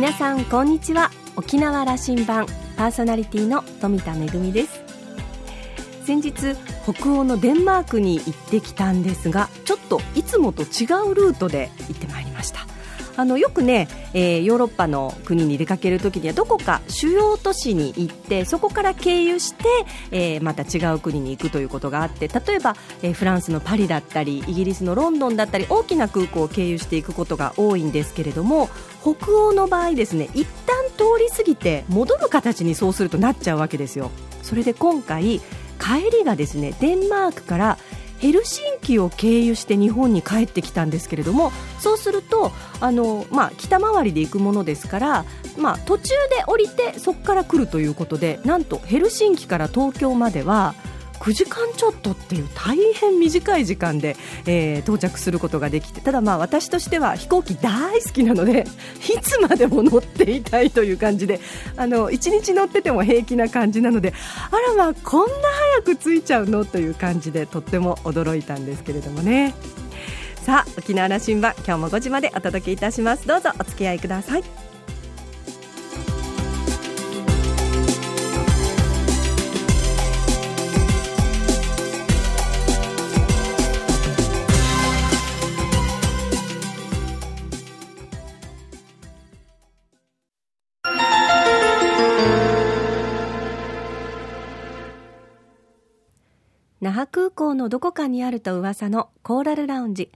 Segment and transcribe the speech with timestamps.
[0.00, 1.10] 皆さんこんにちは。
[1.36, 2.46] 沖縄羅針盤
[2.78, 4.80] パーソナリティの富田恵です。
[6.06, 6.56] 先日
[6.90, 12.60] 北欧のデンマークに行ってきたんですがちょっといつもと違うルートで行ってまいりました。
[13.16, 19.64] あのよくね、えー、ヨーロッパの国に出かけるときにはどこか主要都市に行ってそこから経由して、
[20.10, 28.68] えー、また違う国に行くということがあって例えば、えー、フランスのパリだったりイギリスのロンドンだったり大きな空港を経由していくことが多いんですけれども
[29.02, 34.10] 北欧の場合ですね一旦通り過ぎて戻る形にそうするとなっちゃうわけですよ。
[34.42, 35.40] それで今回
[35.80, 37.78] 帰りがですねデンマークから
[38.20, 45.24] ヘルシンキを経由して日本に帰ってきたんですけれどもそうするとあの、まあ、北回りで行くものですから、
[45.58, 50.74] まあ、途中で降りてそこから来るということでなんとヘルシンキから東京までは
[51.20, 54.16] 9時間ちょっとっていう大変短い時間で、
[54.46, 58.66] えー、到着することができてただ、まあ私としては飛行機大好きなので
[59.14, 61.40] いつまでも乗っていたいという感じで
[61.76, 64.14] あの1日乗ってても平気な感じなので
[64.50, 65.34] あらまあこんな
[65.82, 66.64] 早く着いちゃうの？
[66.64, 69.54] という感じでとっても驚いたんですけれどもね。
[70.42, 73.26] さあ沖縄羅針盤今日も5時までお届けいたします。
[73.26, 74.59] どうぞお付き合いください。
[96.90, 100.10] 那覇空港のどこかにあると噂のコーラルラウンジ。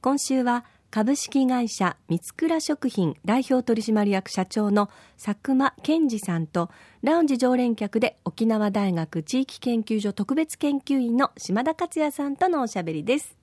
[0.00, 4.90] 今週は株式会社三倉食品代表取締役社長の
[5.24, 6.68] 佐久間健二さんと
[7.02, 13.36] ラウンジ常連客で沖縄大学地域研究所特別研究員の島田克也さんとのおしゃべりです。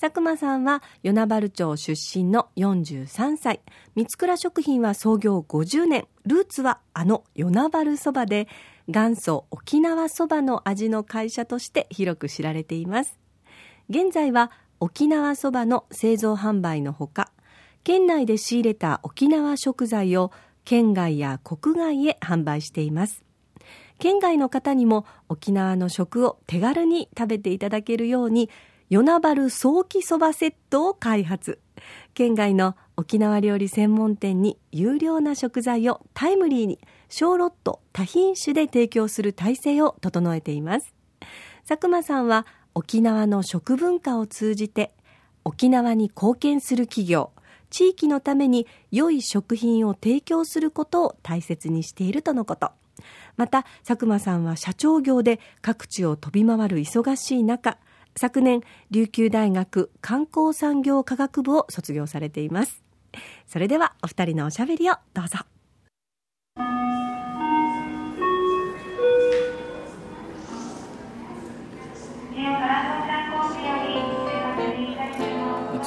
[0.00, 3.60] 佐久間さんは与那原町出身の43歳。
[3.94, 6.08] 三倉食品は創業50年。
[6.24, 8.48] ルーツはあの与那原そばで
[8.88, 13.18] 元祖沖縄そばの味の会社として広く知られています。
[13.88, 17.30] 現在は沖縄そばの製造販売のほか
[17.82, 20.32] 県内で仕入れた沖縄食材を
[20.64, 23.24] 県外や国外へ販売しています。
[23.98, 28.50] 県外の方にも沖縄の食を手軽に食べていただけるように
[28.90, 31.60] 与那原早期そばセットを開発。
[32.14, 40.94] 県外の沖縄料理専門店に有料な食材をタイムリーに小ロット多品種で提供する体制を整えています。
[41.66, 44.92] 佐久間さんは沖縄の食文化を通じて
[45.44, 47.32] 沖縄に貢献する企業
[47.70, 52.72] 地域のために良い食品を提供することを大切にしているとのこと。
[53.36, 57.78] また佐久間さんは社長業で各地を飛び回る忙しい中
[58.16, 62.82] 昨年琉球大学観光産業科学部を卒業されています。
[63.46, 65.55] それではお二人のおしゃべりをどうぞ。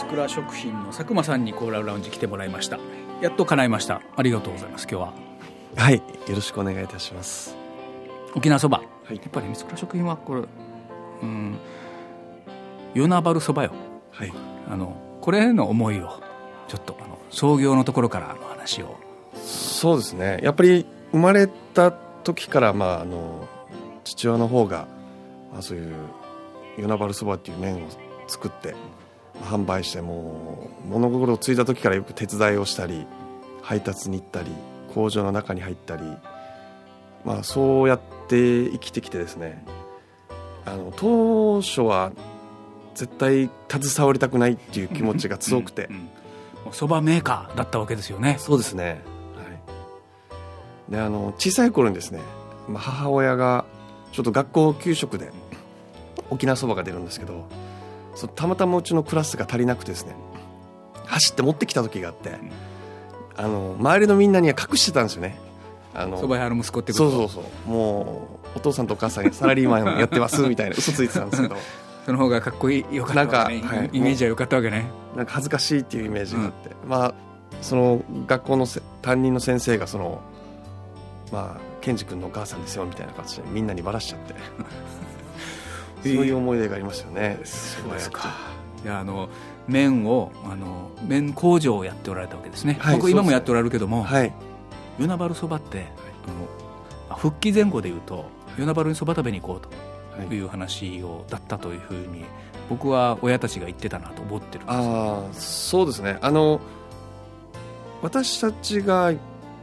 [0.09, 2.79] 倉食品の佐久間さんにコーラルラウンジ来てもらいました。
[3.21, 4.01] やっと叶いました。
[4.15, 4.87] ありがとうございます。
[4.89, 5.13] 今日は。
[5.75, 5.97] はい。
[5.97, 7.55] よろしくお願いいたします。
[8.33, 10.41] 沖縄そば、はい、やっぱり三倉食品はこれ
[11.21, 11.57] うん。
[12.95, 13.71] 与那原そばよ。
[14.11, 14.33] はい。
[14.67, 16.21] あのこれへの思いを
[16.67, 18.97] ちょっとあの創業のところからの話を。
[19.35, 20.39] そうですね。
[20.41, 23.47] やっぱり生まれた時からまああの
[24.03, 24.87] 父親の方が、
[25.53, 25.93] まあ、そういう
[26.77, 27.87] 与那原そばっていう麺を
[28.27, 28.75] 作って
[29.41, 33.05] 販売してもう物心ついた時からよく手伝いをしたり
[33.61, 34.51] 配達に行ったり
[34.93, 36.03] 工場の中に入ったり、
[37.23, 39.63] まあ、そうやって生きてきてですね。
[40.65, 42.11] あの当初は
[42.93, 45.89] 絶対携わりたくないっていう気持ちが強くて。
[46.71, 48.35] そば、メーカーだったわけですよね。
[48.37, 49.01] そうですね、
[49.35, 49.43] は
[50.89, 52.19] い、であの小さい頃にですね、
[52.67, 53.65] まあ、母親が
[54.11, 55.31] ちょっと学校給食で
[56.29, 57.47] 沖縄そばが出るんですけど
[58.19, 60.13] そたまたまうちのクラスが足りなくてですね。
[61.05, 62.37] 走って持ってきた時があって、
[63.37, 65.37] あの周りのみんなには隠してたんですよね。
[65.93, 67.11] あの蕎麦屋の息子ってこと？
[67.11, 67.69] そうそうそう。
[67.69, 71.55] もうお父さんとお母さんサラリーマンやってますみたいな嘘ついてたんですけど。
[72.05, 74.85] その方がかっこいいよかったわけね、はい、イメージはよかったわけね。
[75.15, 77.13] なんか恥ずかしいっていうイメージがあって、うん、まあ
[77.61, 78.67] その学校の
[79.01, 80.19] 担任の先生がその
[81.31, 84.33] まあケンジ君のお母さんですよみたいな形でみんなにばらしちゃって
[86.03, 87.39] そういう思い出がありますよね。
[87.43, 88.29] そうですか。
[88.83, 89.29] いやあの
[89.67, 94.33] 麺をあの麺工場をやっておられたわけですね、はい、僕今もやっておられるけども、はい、
[94.97, 95.87] 与那原そばって、はい、
[97.09, 98.25] あの復帰前後でいうと
[98.57, 99.69] 与那原にそば食べに行こうと
[100.33, 100.39] い。
[100.41, 102.25] う話をだったというふうに
[102.69, 106.17] 僕は親たちが言ってたなと思ってるんですあそうですね。
[106.21, 106.59] あの
[108.01, 109.13] 私たちが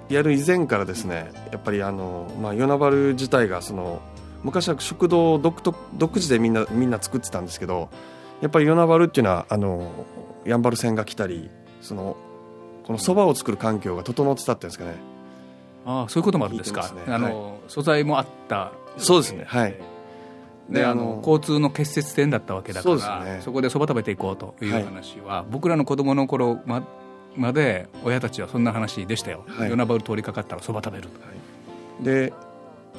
[0.09, 4.01] やる以前からですねやっぱりあの、まあ、与那原自体がその
[4.47, 7.91] 昔は食堂独特独自でみんなみんな作ってたんですけど
[8.41, 9.91] やっぱり与那原っていうのはあの
[10.45, 11.51] やんばる船が来たり
[11.81, 12.17] その
[12.85, 14.95] このそばを作る環境が整ってたっていうんですかね。
[15.85, 18.73] ああそういうこともあるんですか、ね、あの、はい、素材もあった。
[18.99, 19.75] そうですねはい。
[20.71, 26.83] であの交通の結節点だったわけだからそ,、ね、そこでそば食べていこうという話は、はい、僕らの子供の頃ま
[27.37, 31.27] まで親たちはそんな話でしたよ、はい、与那原通りかかったらそば食べると、は
[32.01, 32.33] い、で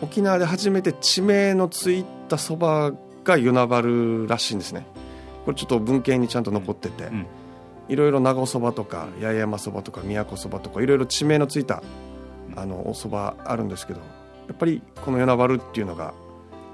[0.02, 2.92] 沖縄で初めて地名のついたそば
[3.24, 4.86] が与那原らしいんですね。
[5.46, 7.10] これちょっと文献にちゃんと残ってて、
[7.88, 11.82] いろいろ長そばとか八重山そばとか宮古そばとかいろいろ地名のついた
[12.56, 14.00] あのおそばあるんですけど
[14.48, 16.14] やっぱりこの与那原っていうのが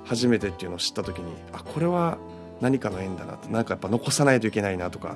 [0.06, 2.18] 初めてっていうのを知った時にあこれは
[2.62, 5.16] 何かの縁だなとなんかやっぱ残さないといけないなとか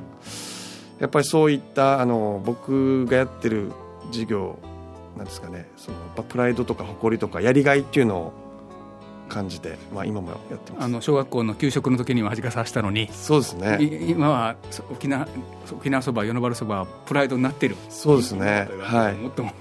[1.00, 3.71] やっぱりそういったあの僕がやってる
[4.12, 4.59] 事業
[5.17, 8.33] なんですかねそのプライドとか誇りとかやりがいっていうのを
[9.27, 10.85] 感じて、まあ、今もやってます。
[10.85, 13.09] あの小学校の給食の時には恥かさせたのに。
[13.11, 13.77] そうですね。
[14.07, 14.55] 今は
[14.89, 15.27] 沖縄
[15.71, 17.75] 沖縄そば与那原そばプライドになってる。
[17.89, 18.67] そうですね。
[18.79, 19.15] はい。
[19.15, 19.51] もっとも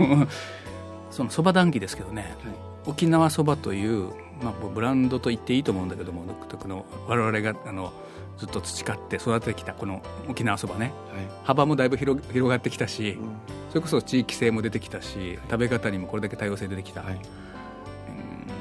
[1.17, 2.55] そのそば談義ですけどね、はい、
[2.85, 4.11] 沖縄そばという、
[4.43, 7.93] まあ、ブランドと言っていいと思うんだけども独特の我々があの
[8.37, 13.29] ずっと培って育ててきたこの沖縄そばね、はい、幅もだいぶ広広がってきたし、うん、
[13.71, 17.21] それこそ地域性も出てきたし食べ方にもこれだけ多様性出てきた、はい。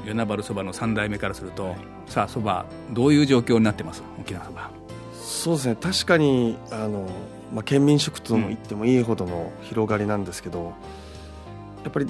[0.06, 1.76] 与那原そばの3代目からすると、はい、
[2.06, 4.02] さあそばどういう状況になってます？
[4.18, 4.70] 沖縄そば。
[5.12, 5.76] そうですね。
[5.76, 7.06] 確かにあの、
[7.52, 10.74] まあ、県民食とも言ってもいいほどの広がりなんですけど、うん、や
[11.88, 12.06] っぱり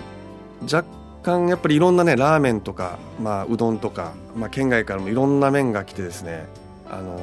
[0.62, 0.84] 若
[1.22, 6.46] 干やっぱりいろんなねラーメンとか、まあ、うどんとか、まあ、県外からもいろんな麺が来てですね
[6.88, 7.20] あの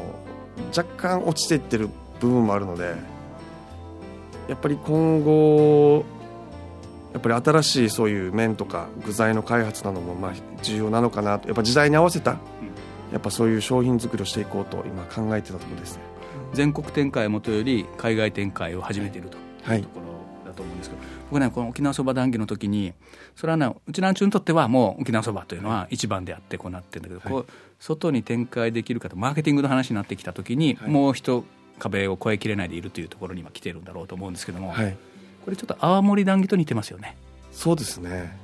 [0.75, 1.89] 若干落ちていってる
[2.19, 2.95] 部分もあるので
[4.47, 6.05] やっぱり今後
[7.13, 12.37] やっぱり新しいそういう麺とか具材の開発などもまあ重要なのかなとやっぱ時代に合わせた
[13.11, 16.13] やっぱそういう商品作りをしていこうと今考えてたところですね。
[16.53, 19.37] 全国展開もとより海外展開を始めていると
[19.73, 20.12] いうところ
[20.83, 22.93] ですけど、はい、僕ねこの沖縄そば談義の時に
[23.35, 31.43] それはねうちなんちゅうにとってはもう沖縄そばというのは一番であってこうなってるんだけど、はい、こう外に展開できるかとマーケティングの話になってきた時に、はい、もう一
[31.79, 34.95] 壁を越えきれないでいるというところに今来てるんだろうと思うんですけども、はい。
[35.43, 37.17] これちょっと泡盛談義と似てますよね。
[37.51, 38.35] そうですね、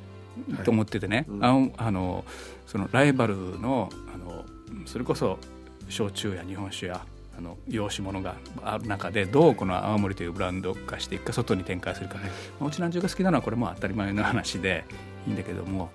[0.63, 2.25] と思っててね、うん、ああの
[2.67, 4.45] そのライバルのあの
[4.85, 5.39] それこそ
[5.87, 7.03] 焼酎や日本酒や
[7.39, 12.29] あの洋酒物がある中でどうこの泡盛というブランド化していくか外に展開するか、はい、
[12.67, 14.83] うちなんちゅうが好きなのはこれも当たり前の話で
[15.25, 15.89] いいんだけども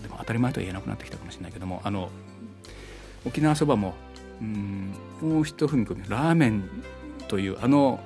[0.00, 2.08] でも当たり前とは言えなくなってきたかもしれないけどもあの
[3.26, 3.94] 沖縄そばも
[4.40, 6.64] うんもう一踏み込みラーメン
[7.28, 8.00] というあの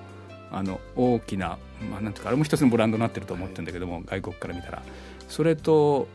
[0.50, 1.58] あの大きな、
[1.92, 4.82] まあ、なんていうかあれも一つのブランドになってると思ってるんだけども、はい、外国から見たら。
[5.28, 6.08] それと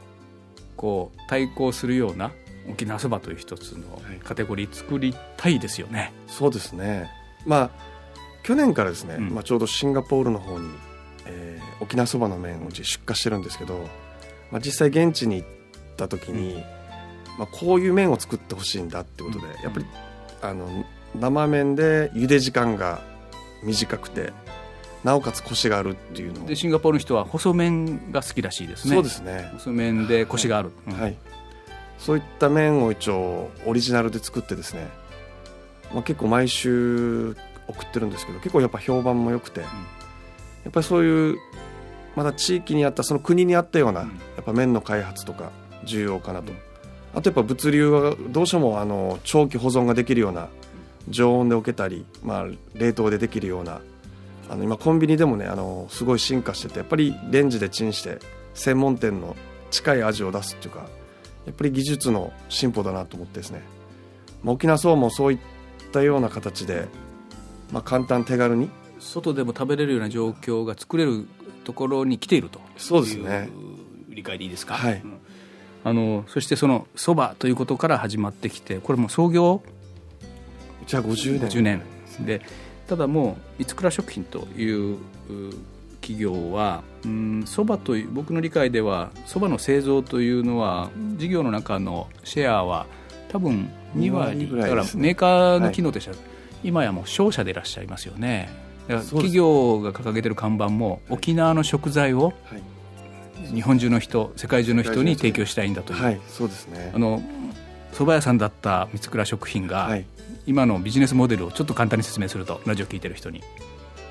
[0.75, 2.31] こう対抗するような
[2.70, 6.00] 沖縄そばという一つのカテゴリー作りたいですよね。
[6.00, 7.10] はい、そうですね。
[7.46, 7.96] まあ
[8.46, 10.70] 去年からですね、うん、まあ、ちょうどシンガポールの方に、
[11.26, 13.90] えー、沖縄そばの麺を出荷してるんですけど、
[14.52, 15.48] まあ、実際現地に行っ
[15.98, 16.60] た時に、うん、
[17.40, 19.86] まあ、こういう麺を作ってほしいんだってことで、うん、やっぱり
[20.44, 20.86] あの
[21.20, 23.01] 生麺で茹で時間が
[23.63, 24.32] 短くて
[25.04, 28.94] なおかつコシがあるっていうのでシンガポールの人は細麺が好きらしいですね。
[28.94, 29.50] そうですね。
[29.54, 31.01] 細麺でコシがある、はい、うん。
[31.01, 31.18] はい、
[31.98, 34.88] そういった麺を一応オリジナルで作ってですね、
[35.94, 37.36] まあ、結構毎週
[37.68, 39.70] 送ってるんですけど結構やっぱ評判も良くて、うん、や
[40.70, 41.38] っぱりそういう
[42.16, 44.08] まだ地域にあったその国にあったような、や
[44.40, 45.52] っぱ麺の開発とか
[45.84, 46.54] 重要かなと、
[47.14, 50.48] あとやっぱ物流はどうしてもあの長期保存ができるような
[51.10, 53.82] 常温で置けたり、まあ、冷凍でできるような
[54.50, 58.20] あの今コンビニでもねあのすごい進化しててやっぱりレンジでチンして
[58.54, 59.36] 専門店の
[59.72, 60.88] 近い味を出すっていうか
[61.46, 63.62] やっぱり技術の進歩だなと思ってですね、
[64.44, 65.40] まあ、沖縄そうもそういっ
[65.92, 66.88] たような形で、
[67.72, 71.28] まあ、簡単手軽に外でも食べれるような状況が作れる
[71.64, 73.50] ところに来ているとそうですね。
[74.10, 75.18] 理解でいいですか、はい、うん、
[75.84, 79.62] あのそしてそのそばということから始まってきてこれも創業？
[80.88, 81.50] じゃあ50年。
[81.50, 81.82] 50年。
[82.25, 82.42] で
[82.88, 84.98] ただもう三倉食品という
[86.06, 86.84] 企業は
[87.46, 92.86] そばという僕の理解ではそばの製造というのは事業の中のシェアは
[93.30, 96.18] 多分2割だからメーカーの機能としては、
[96.64, 98.50] 今やもう商社でいらっしゃいますよね。
[98.88, 102.34] 企業が掲げてる看板も沖縄の食材を
[103.52, 105.16] 日本中の人世界中の人に。
[105.16, 106.92] 提供したいんだという、はい、そうですね。
[106.94, 107.24] あの
[107.94, 110.06] 蕎麦屋さんだった三倉食品が、はい、
[110.46, 113.42] 今のビジネスモデルをちょっと簡単に説明するとラジオ聞いてる人に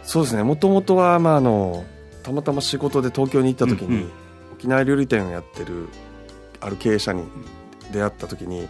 [0.04, 0.42] そうですね。
[0.42, 1.84] もともとは、まあ、あの
[2.22, 4.10] たまたま仕事で東京に行った時に、うんうん、
[4.54, 5.88] 沖縄料理店をやってる
[6.60, 7.24] ある経営者に
[7.92, 8.68] 出会った時に、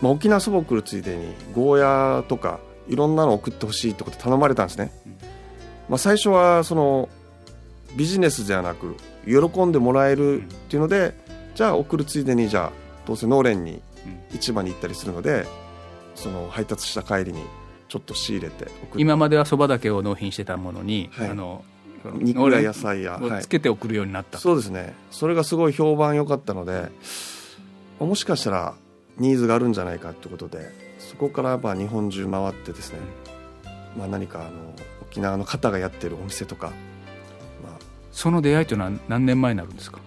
[0.00, 4.92] まあ、沖縄そばを来るついでにゴーヤとかいろんなの送ってほしいってこと頼まれたんですね、
[5.88, 7.08] まあ、最初はその
[7.96, 11.12] ビジネスじゃなく喜んでもらえるっていうので、
[11.54, 12.72] じゃあ送るついでにじゃあ
[13.06, 13.82] どうせ農連に
[14.30, 15.46] 市場に行ったりするので
[16.14, 17.42] その配達した帰りに
[17.90, 21.64] ちょっと仕入れて今まではそばだけを納品してたものに、はい、あの
[22.14, 24.94] 肉や野菜やつけて送るようになった、はい、そうですね。
[25.10, 26.88] それがすごい評判良かったので
[27.98, 28.74] もしかしたら
[29.18, 33.00] ニーズがあるんじゃないかってことでそこからやっぱ日本中回ってですね、
[33.98, 34.50] まあ、何かあの
[35.02, 36.68] 沖縄の方がやってるお店とか、
[37.64, 37.78] まあ、
[38.12, 39.98] その出会いというのは何年前になるんですか？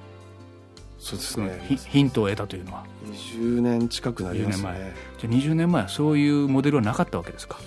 [0.99, 1.59] そうですね。
[1.89, 2.85] ヒントを得たというのは。
[3.11, 4.93] 20年近くなりますね。
[5.19, 7.59] じゃあ20年前はそういうモデルはなかったわけですか？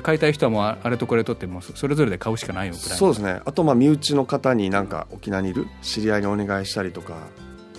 [0.00, 3.40] 買いたい人はもうあれとこれとってもそれぞれで買うしかないよくらいそうですね。
[3.44, 5.66] あとまあ身内の方になんか沖縄にいる？
[5.82, 7.14] 知り合いにお願いしたりとか。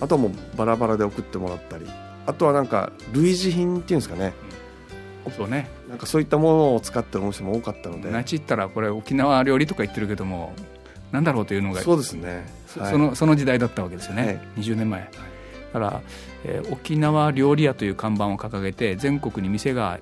[0.01, 1.85] あとはもうバラバラで送ってもらったり。
[2.27, 4.33] あとはなんか類似品っていうんですかね、
[5.25, 5.69] うん、そうね。
[5.87, 8.09] なんかそういったものを使ってるお店も多かったので。
[8.09, 10.53] なちったらこれ沖縄料理とか言ってるけども
[11.11, 12.45] なんだろうというのがそうですね、
[12.77, 15.17] はい、そのその時代だったわけですよね、はい、20年前、はい、だ
[15.73, 16.01] から、
[16.43, 19.99] えー、沖縄料理屋という看板を掲げて全国に店が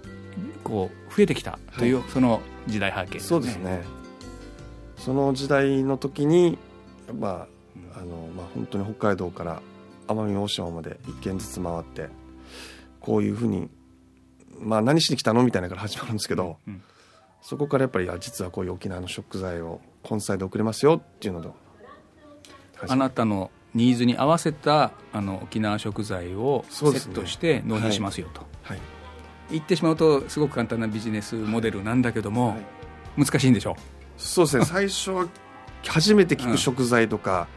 [0.63, 3.81] こう増えてきたという、はい、その時代背景、ね、そうですね。
[4.97, 6.57] その時代の時に
[7.19, 7.47] ま
[7.95, 9.61] ああの、まあ、本当に北海道から
[10.07, 12.09] 奄美大島まで一軒ずつ回って
[12.99, 13.69] こういうふうに、
[14.59, 16.81] まあ、何しに来たのみたいなから始まるんですけど、うん、
[17.41, 21.49] そこからやっぱり実はこういう沖縄の食材を根菜で送れますよっていうので
[22.87, 28.45] あなたのニーズに合わせたあの沖縄食材をセットして納品しますよと、
[29.51, 33.75] 言ってしまうとすごく簡単なビジネスモデルなんだけども、はい、難しいんでしょ
[34.17, 34.65] そうですね。
[34.65, 35.27] 最初は
[35.87, 37.47] 初めて聞く食材とか、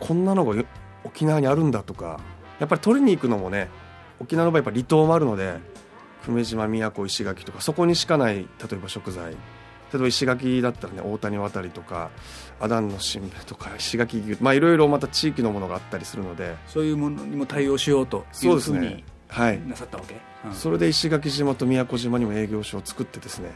[0.00, 0.62] うん、こんなのが
[1.04, 2.20] 沖縄にあるんだとか
[2.60, 3.68] やっぱり取りに行くのもね
[4.20, 5.58] 沖縄の場合やっぱ離島もあるので
[6.24, 9.34] 久米島宮古石垣とかそこにしかない例えば食材。
[9.92, 12.10] 例えば石垣だったらね大谷渡りとか
[12.58, 19.60] アダンの新聞とか石垣牛まあいろいろまた地域のものがあったりするのでそういうものにも対応しようというふうにはい。
[19.66, 20.20] なさったわけ、うん、
[20.52, 23.50] それで石垣島と宮古島にも営業所を作ってですね、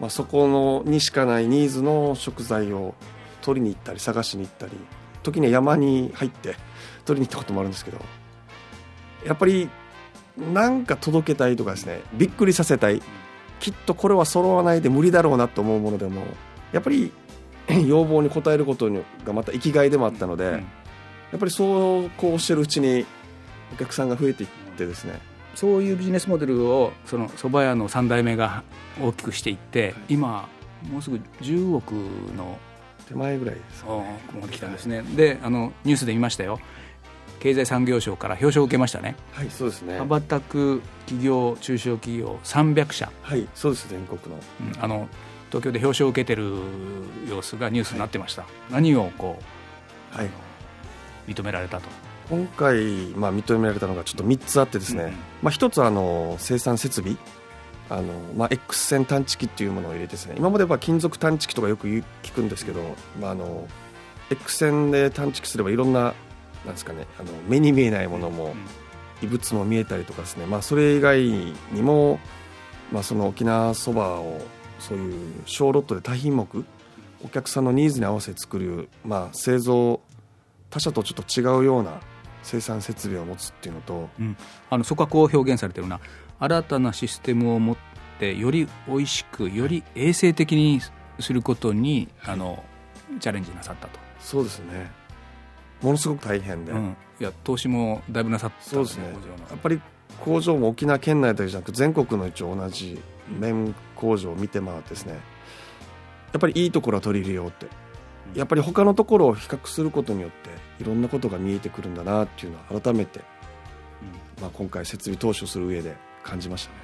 [0.00, 2.94] まあ、そこのにしかないニーズの食材を
[3.42, 4.72] 取りに行ったり探しに行ったり
[5.22, 6.56] 時には山に入って
[7.04, 7.98] 取りに行ったこともあるんですけど
[9.24, 9.70] やっぱり
[10.36, 13.02] なんか届けたいとかですねびっくりさせたい。
[13.60, 16.22] きっとこれは揃わないで無理だろうなと思うものでも
[16.72, 17.10] やっぱり
[17.86, 18.90] 要望に応えること
[19.24, 20.58] がまた生きがいでもあったので、うん、や
[21.36, 23.06] っぱりそうこうしてるうちに
[23.72, 25.20] お客さんが増えていってですね
[25.56, 28.62] そういうビジネスモデルをその蕎麦屋の3代目が
[29.02, 30.48] 大きくしていって、はい、今
[30.90, 31.92] もうすぐ10億
[32.36, 32.58] の
[33.08, 36.60] 手前ぐらいです、ね、ここまで来たんですね、であのニュースで見ましたよ。
[37.38, 39.14] 経済産業省から表彰を受けましたね。
[39.32, 39.98] はいそうですね。
[39.98, 43.10] 羽ばたく企業中小企業300社。
[43.22, 44.40] はいそうです全国の,、
[44.74, 45.08] うん、あの
[45.50, 46.54] 東京で表彰を受けてる
[47.28, 49.38] 様子がニュースになってました、はい、何をこ
[50.14, 50.30] う、はい、
[51.28, 51.88] 認められたと
[52.28, 52.76] 今回、
[53.14, 55.10] まあ、認められたのがちょっと3つあってですね、うん、
[55.42, 57.16] まあ、1つはあの生産設備。
[57.88, 60.34] あの、まあ、X 線探知機っていうものを入れてですね。
[60.36, 62.04] 今までは金属探知機とかよく聞
[62.34, 62.82] くんですけど、
[63.20, 63.68] まあ、あの
[64.30, 66.14] X 線で探知機すればいろんな
[66.64, 68.54] なんですかねあの目に見えないものも、
[69.22, 72.18] 異物も見えたりとかですね、まあ、それ以外にも、
[72.92, 74.40] まあ、その沖縄そばを
[74.78, 76.64] そういう小ロットで多品目
[77.24, 80.00] お客さんのニーズに合わせて作る、まあ、製造
[80.68, 82.00] 他社とちょっと違うような
[82.46, 84.36] 生産設備を持つっていうのと、うん、
[84.70, 86.00] あのそこはこう表現されてるな。
[86.38, 87.76] 新たなシステムを持っ
[88.18, 90.80] てより美味しくより衛生的に
[91.18, 92.62] することに、はい、あの
[93.20, 93.98] チャレンジなさったと。
[94.20, 94.90] そうですね。
[95.82, 99.04] ものすごく大変で、うん、いや投資もだいぶなさった、そうですね。
[99.50, 99.80] やっぱり
[100.20, 103.00] 工場も沖縄県内だけじゃなく全国の一応同じ
[103.40, 105.14] 綿工場を見て回ってですね。
[106.32, 107.66] やっぱりいいところは取り入れようって
[108.34, 110.50] やっぱり他のところを比較することによって
[110.82, 113.20] いろんなことが見えてくるんだなっていうのは改めて、
[114.38, 114.42] うん。
[114.42, 116.78] まあ、今回設備投資する上で感じましたね。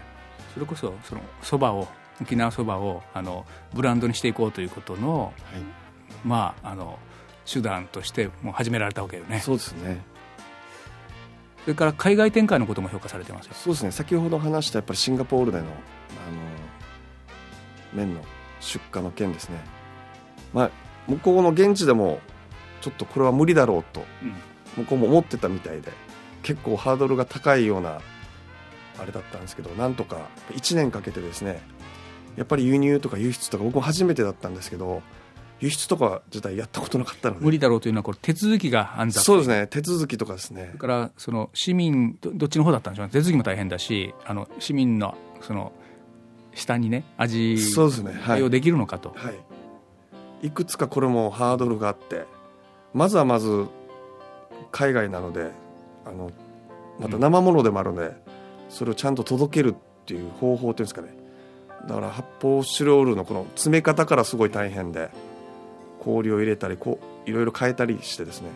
[0.55, 1.89] それこそそのそばを
[2.21, 5.33] 沖縄そばをあのブランドにしていこうということの、はい、
[6.25, 6.99] まああの
[7.51, 9.41] 手段としてもう始められたわけよね。
[9.41, 10.03] そうですね。
[11.65, 13.55] それから海外展開のことも評価されてますよ。
[13.55, 13.93] そうですね。
[13.93, 15.73] 先ほど話したやっぱりシンガポールでのあの
[17.93, 18.21] 麺の
[18.61, 19.59] 出荷の件ですね。
[20.53, 20.71] まあ
[21.09, 22.21] 向こうの現地でも
[22.81, 24.05] ちょっとこれは無理だろうと、
[24.77, 25.93] 向こうも思ってたみたいで
[26.43, 28.01] 結構ハードルが高いような
[28.99, 31.63] あれだったんですけどなんとか1年かけてですね
[32.37, 35.03] やっぱり輸入とか輸出とか僕も初めてだったんですけど
[35.61, 37.45] 輸出とか自体やったことなかったので。
[37.45, 40.71] 無理だろうというのはこれ手続きが安そうですね手続きとかですね。
[40.73, 45.73] だからその市民どっちの方だったんでしょう手続きも大変だしあの市民のその
[46.55, 49.35] 下にね味そうですね、対応できるのかと、はい、
[50.43, 52.27] いくつかこれもハードルがあって
[52.93, 53.67] まずはまず
[54.71, 55.51] 海外なので
[56.05, 56.31] あの
[56.99, 58.15] また生ものでもあるので、うん、
[58.69, 61.09] それをちゃんと届けるっていう方法っていうんですかね。
[61.87, 65.11] だから発泡スチロールのこの詰め方からすごい大変で
[66.01, 68.51] 氷を入れたりこういろいろ変えたりしてですね。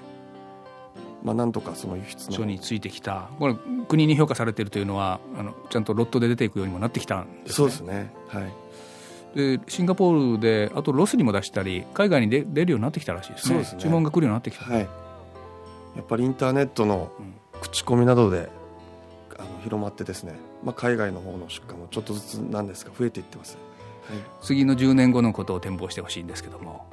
[1.23, 2.45] まあ、なんとかその輸出の。
[2.45, 3.31] についてきた。
[3.38, 3.57] これ
[3.88, 8.12] 国に評価されているというのはあのちゃんとロットで出ていくようにもなってきたんです、ね、そうですね。
[8.28, 8.65] はい
[9.37, 13.55] でシンガポールであとロスにも出したり海外に出出るようになってきたらしいですね。
[13.55, 13.83] そうですね。
[13.83, 14.87] 注文が来るようになってきた、はい、や
[16.00, 17.12] っぱりインターネットの
[17.61, 18.49] 口コミなどで、
[19.38, 23.59] あの広まってですね、まあ、海外の方の出荷もちょっとずつなんですが増えていってます、
[24.09, 26.87] はい、次の10年後のことを展望してほしいんですけども。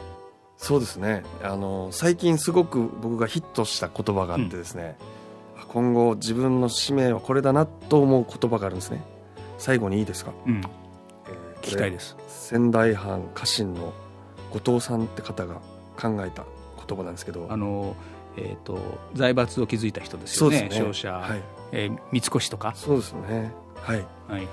[0.58, 1.24] そうですね。
[1.44, 4.98] あの最近すごく僕がヒットした言葉があってですね、
[5.58, 9.02] うん、今後自分の使命はこれだなと思う言葉があるんですね。
[9.58, 10.56] 最後にいいですか、うん。
[10.56, 10.70] えー、
[11.63, 12.17] 聞きたいです。
[12.27, 13.93] 仙台藩家臣の
[14.51, 15.55] 後藤さんって方が
[16.00, 16.43] 考えた
[16.86, 17.48] 言葉なんですけど。
[17.50, 17.96] あの、
[18.36, 18.77] えーと、
[19.13, 20.63] 財閥を築いた人ですよね。
[20.63, 20.72] ね。
[20.72, 21.41] 商社、はい。
[21.72, 22.74] えー、三越とか？
[22.75, 23.51] そうですね。
[23.77, 24.48] はい、はい、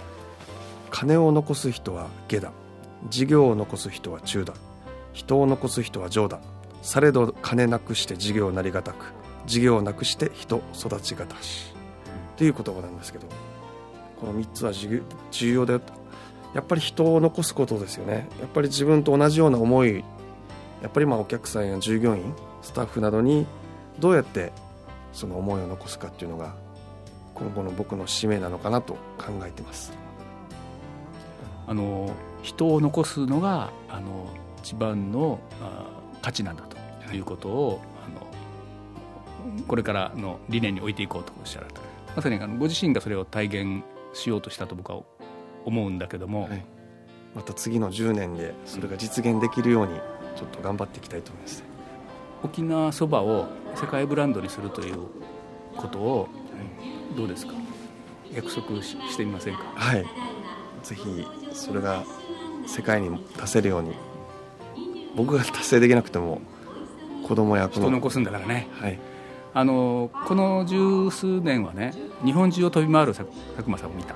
[0.90, 2.52] 金を残す人は下だ。
[3.08, 4.54] 事業を残す人は中だ。
[5.12, 6.38] 人を残す人は上だ。
[6.82, 9.12] されど金なくして事業なりがたく。
[9.46, 11.74] 事業なくして人育ちがたし。
[12.36, 13.26] という言葉なんですけど。
[14.20, 15.80] この3つは重要で
[16.54, 18.28] やっぱり人を残すことですよね。
[18.40, 20.04] やっぱり自分と同じような思い
[20.82, 23.46] やっぱりまあお客さんや従業員スタッフなどに
[23.98, 24.52] どうやって
[25.12, 26.54] その思いを残すかっていうのが
[27.34, 29.92] 今後の僕の使命なのかなと考えてます。
[31.66, 32.10] あの
[32.42, 34.28] 人を残すのがあの
[34.58, 35.86] 一番のあ
[36.20, 37.78] 価値なんだということを、はい、
[39.54, 41.80] あのこれからの理念に置いていこうとおっしゃられた。
[42.16, 43.84] まさにあのご自身がそれを体現
[44.14, 45.02] しようとしたと僕は
[45.64, 46.64] 思うんだけども、はい、
[47.34, 49.94] また次の10年でそれが実現できるように
[50.36, 51.64] ちょっと頑張っていきたいと思います、
[52.42, 54.98] 沖縄そばを世界ブランドにするという
[55.76, 56.28] ことを、
[57.16, 57.54] どうですか？
[58.32, 59.62] 約束してみませんか？
[59.74, 60.04] はい。
[60.82, 62.04] ぜひそれが
[62.66, 63.94] 世界に出せるように
[65.14, 66.40] 僕が達成できなくても
[67.26, 68.98] 子供や人残すんだからね、はい、
[69.52, 71.92] あのこの十数年はね
[72.24, 74.14] 日本中を飛び回る佐久間さんを見た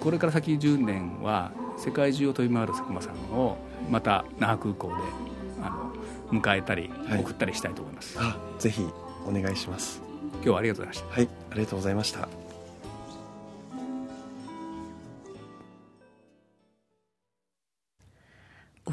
[0.00, 3.56] これから先10年は世界中を飛び回る佐久間さんを
[3.90, 4.94] また那覇空港で
[5.62, 5.70] あ
[6.32, 8.86] の迎えたり送ったりしたいと思います、はい、ぜひ
[9.26, 10.00] お願いします。
[10.34, 11.20] 今日はありがとうございました。
[11.20, 12.47] はいありがとうございました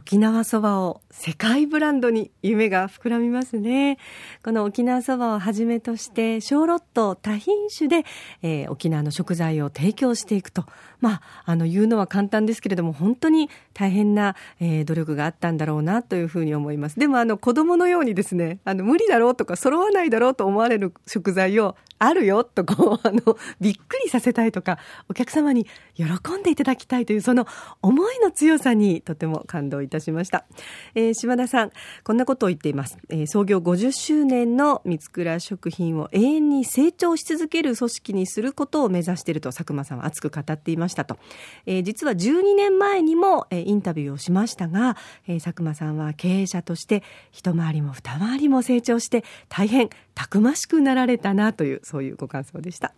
[0.06, 3.98] 沖縄そばを世界ブランドに夢が膨らみますね。
[4.44, 8.06] この沖縄そばをはじめとして、小ロット多品種で、
[8.44, 10.65] えー、沖縄の食材を提供していくと。
[11.02, 17.00] まあ、あの、言うのは簡単ですけれども、本当に大変な、えー、努力があったんだろうなというふうに思います。
[17.00, 24.78] でも、あの、子供のようにですね、あの、無理だろうとか、揃わないだろうと思われる食材をあるよとこう、 あの、びっくりさせたいとか、
[25.10, 25.65] お客様に
[25.96, 26.04] 喜
[26.39, 27.48] んでいただきたいという、その
[27.82, 30.46] 思いの強さにとても感動いたしました。
[30.96, 31.72] えー、島田さん、
[32.04, 32.98] こんなことを言っています。
[33.10, 41.18] えー、創業50周年の三倉食品を永遠に成長し続ける組織にすることを目指していると佐久間さんは熱く語っていましたと。
[41.66, 52.94] えー、実は12年前にも、えー、インタビューをしましたが、えー、佐久間さんは経営者として一回りも二回りも成長して大変たくましくなられたなというそういうご感想でした。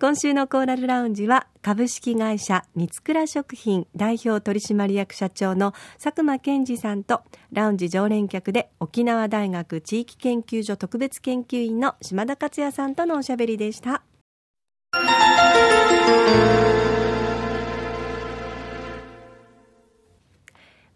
[0.00, 5.72] 今週のコーラルラウンジは株式会社三倉食品代表取締役社長の
[6.02, 7.22] 佐久間健二さんと
[7.52, 14.02] ラウンジ常連客で沖縄大学地域研究所特別研究員の島田克也さんとのおしゃべりでした。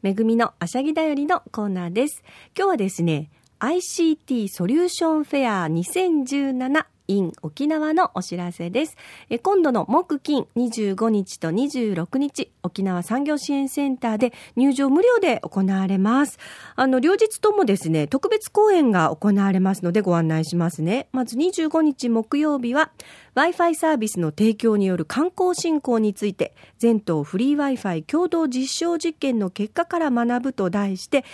[0.00, 2.22] めぐみのあしゃぎだよりのコーナーです。
[2.56, 8.96] 今日はですね、ICT ソリューションフェア2017 in 沖縄のお知らせです。
[9.42, 16.38] 今度の木金25日と26日、沖縄産業支援センターで入場無料で行われます。
[16.76, 21.08] あの、両日ともですね、特別講演が行われますのでご案内しますね。
[21.12, 22.90] まず25日木曜日は、
[23.34, 31.24] Wi-Fi サービスの提供による観光振興について、全島フリー Wi-Fi 共同実証実験の結果から学ぶと題して、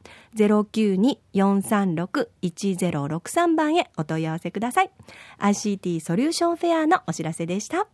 [1.34, 4.90] 092-436-1063番へお問い合わせください。
[5.38, 7.86] ICT ソリューションフェアのお知らせでした。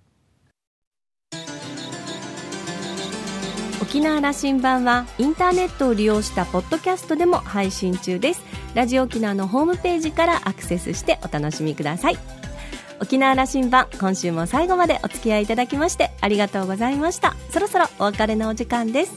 [3.93, 8.43] 沖縄羅針盤はインターネットを利用したポッドキャストでも配信中です。
[8.75, 12.17] ラジオ沖縄のホームページからアクセスしてお楽しみください。
[13.01, 17.37] 沖縄羅針盤今週も最後までお付き合いいただきましてありがとうございました。
[17.51, 19.13] そろそろお別れのお時間です。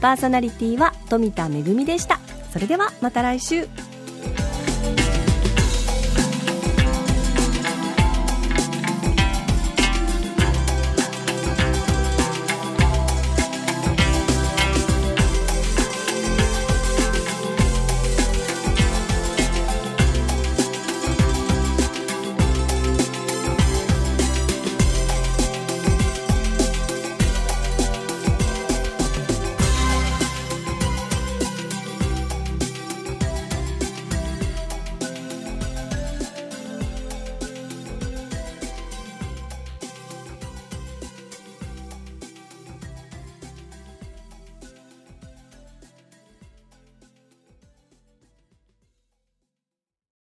[0.00, 2.18] パーソナリティは富田恵でした。
[2.54, 3.68] それではまた来週。